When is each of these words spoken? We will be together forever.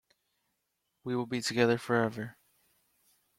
We 1.03 1.15
will 1.15 1.27
be 1.27 1.43
together 1.43 1.77
forever. 1.77 2.35